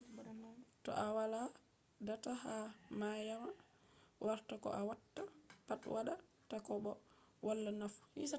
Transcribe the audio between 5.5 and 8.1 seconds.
pat wada ta ko bo wala nafu